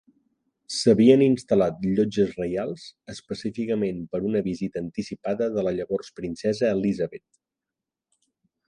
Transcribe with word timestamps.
S'havien 0.75 1.23
instal·lat 1.25 1.83
"llotges 1.99 2.31
reials" 2.39 2.85
específicament 3.15 4.01
per 4.15 4.23
una 4.31 4.43
visita 4.51 4.85
anticipada 4.87 5.53
de 5.59 5.67
la 5.69 5.79
llavors 5.83 6.13
princesa 6.23 6.75
Elizabeth. 6.79 7.29